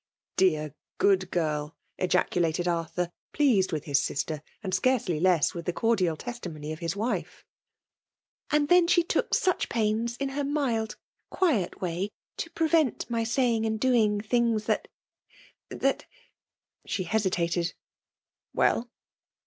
[0.35, 1.75] "Dear, good girl!
[1.87, 6.95] '* ejaculated Arthur, pleased with his sister, and scarcely less with the cordial testimony of his
[6.95, 7.45] wife.
[8.49, 10.95] ''And then she took such pains, in her mild,
[11.29, 14.87] quiet way, to prevent my saying and doing things that—
[15.83, 16.07] that"
[16.87, 17.75] she hesitated.
[18.55, 18.89] ''Well?"